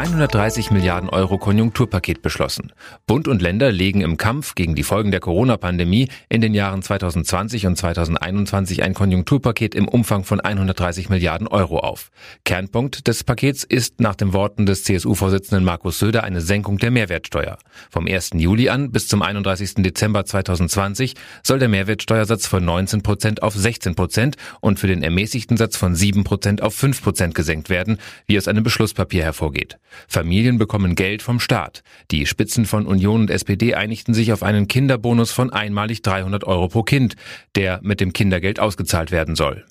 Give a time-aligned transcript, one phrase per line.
[0.00, 2.72] 130 Milliarden Euro Konjunkturpaket beschlossen.
[3.06, 7.66] Bund und Länder legen im Kampf gegen die Folgen der Corona-Pandemie in den Jahren 2020
[7.66, 12.10] und 2021 ein Konjunkturpaket im Umfang von 130 Milliarden Euro auf.
[12.46, 17.58] Kernpunkt des Pakets ist nach den Worten des CSU-Vorsitzenden Markus Söder eine Senkung der Mehrwertsteuer.
[17.90, 18.30] Vom 1.
[18.36, 19.82] Juli an bis zum 31.
[19.82, 21.12] Dezember 2020
[21.42, 25.94] soll der Mehrwertsteuersatz von 19 Prozent auf 16 Prozent und für den ermäßigten Satz von
[25.94, 29.76] 7 Prozent auf 5 Prozent gesenkt werden, wie aus einem Beschlusspapier hervorgeht.
[30.08, 31.82] Familien bekommen Geld vom Staat.
[32.10, 36.68] Die Spitzen von Union und SPD einigten sich auf einen Kinderbonus von einmalig 300 Euro
[36.68, 37.16] pro Kind,
[37.54, 39.64] der mit dem Kindergeld ausgezahlt werden soll.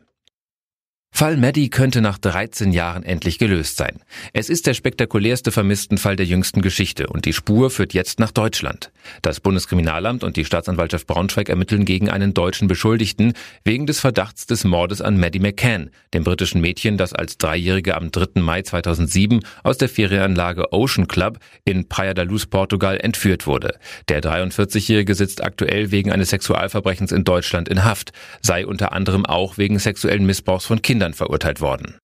[1.11, 3.99] Fall Maddie könnte nach 13 Jahren endlich gelöst sein.
[4.31, 8.91] Es ist der spektakulärste Vermisstenfall der jüngsten Geschichte und die Spur führt jetzt nach Deutschland.
[9.21, 14.63] Das Bundeskriminalamt und die Staatsanwaltschaft Braunschweig ermitteln gegen einen deutschen Beschuldigten wegen des Verdachts des
[14.63, 18.41] Mordes an Maddie McCann, dem britischen Mädchen, das als Dreijährige am 3.
[18.41, 23.80] Mai 2007 aus der Ferienanlage Ocean Club in Praia da Luz, Portugal, entführt wurde.
[24.09, 29.58] Der 43-Jährige sitzt aktuell wegen eines Sexualverbrechens in Deutschland in Haft, sei unter anderem auch
[29.58, 31.97] wegen sexuellen Missbrauchs von Kindern Kindern verurteilt worden.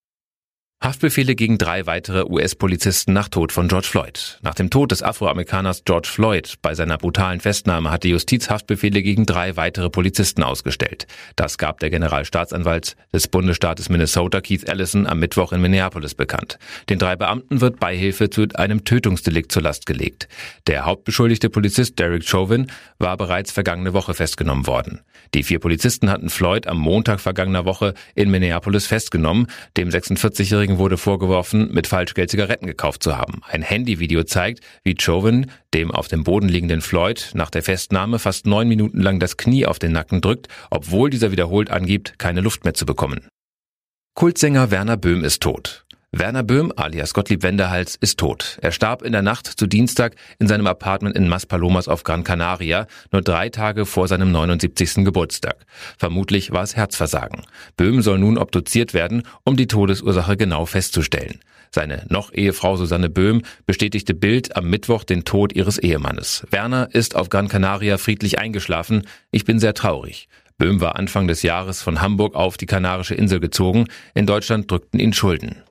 [0.83, 4.37] Haftbefehle gegen drei weitere US-Polizisten nach Tod von George Floyd.
[4.43, 9.01] Nach dem Tod des Afroamerikaners George Floyd bei seiner brutalen Festnahme hat die Justiz Haftbefehle
[9.01, 11.07] gegen drei weitere Polizisten ausgestellt.
[11.37, 16.59] Das gab der Generalstaatsanwalt des Bundesstaates Minnesota Keith Ellison am Mittwoch in Minneapolis bekannt.
[16.89, 20.27] Den drei Beamten wird Beihilfe zu einem Tötungsdelikt zur Last gelegt.
[20.67, 22.67] Der hauptbeschuldigte Polizist Derek Chauvin
[22.99, 25.01] war bereits vergangene Woche festgenommen worden.
[25.33, 29.47] Die vier Polizisten hatten Floyd am Montag vergangener Woche in Minneapolis festgenommen.
[29.77, 33.41] Dem 46-jährigen wurde vorgeworfen, mit Falschgeld Zigaretten gekauft zu haben.
[33.47, 38.45] Ein Handyvideo zeigt, wie Chauvin dem auf dem Boden liegenden Floyd nach der Festnahme fast
[38.45, 42.63] neun Minuten lang das Knie auf den Nacken drückt, obwohl dieser wiederholt angibt, keine Luft
[42.63, 43.27] mehr zu bekommen.
[44.15, 45.84] Kultsänger Werner Böhm ist tot.
[46.11, 48.57] Werner Böhm alias Gottlieb Wendehals ist tot.
[48.61, 52.87] Er starb in der Nacht zu Dienstag in seinem Apartment in Maspalomas auf Gran Canaria,
[53.11, 55.03] nur drei Tage vor seinem 79.
[55.03, 55.65] Geburtstag.
[55.97, 57.41] Vermutlich war es Herzversagen.
[57.75, 61.41] Böhm soll nun obduziert werden, um die Todesursache genau festzustellen.
[61.71, 66.45] Seine noch Ehefrau Susanne Böhm bestätigte Bild am Mittwoch den Tod ihres Ehemannes.
[66.49, 69.05] Werner ist auf Gran Canaria friedlich eingeschlafen.
[69.31, 70.29] Ich bin sehr traurig.
[70.57, 73.87] Böhm war Anfang des Jahres von Hamburg auf die Kanarische Insel gezogen.
[74.13, 75.64] In Deutschland drückten ihn Schulden.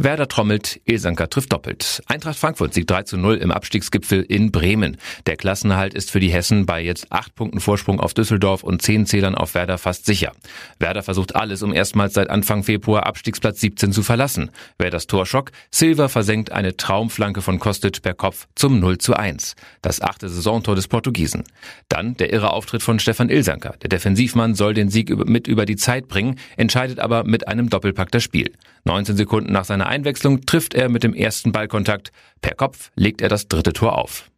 [0.00, 2.04] Werder trommelt, Ilsanker trifft doppelt.
[2.06, 4.96] Eintracht Frankfurt siegt 3 zu 0 im Abstiegsgipfel in Bremen.
[5.26, 9.06] Der Klassenerhalt ist für die Hessen bei jetzt acht Punkten Vorsprung auf Düsseldorf und zehn
[9.06, 10.30] Zählern auf Werder fast sicher.
[10.78, 14.52] Werder versucht alles, um erstmals seit Anfang Februar Abstiegsplatz 17 zu verlassen.
[14.78, 19.56] Werders Torschock, Silva versenkt eine Traumflanke von Kostic per Kopf zum 0 zu 1.
[19.82, 21.42] Das achte Saisontor des Portugiesen.
[21.88, 23.74] Dann der irre Auftritt von Stefan Ilsanker.
[23.82, 28.12] Der Defensivmann soll den Sieg mit über die Zeit bringen, entscheidet aber mit einem Doppelpack
[28.12, 28.52] das Spiel.
[28.84, 32.12] 19 Sekunden nach seiner Einwechslung trifft er mit dem ersten Ballkontakt.
[32.40, 34.30] Per Kopf legt er das dritte Tor auf.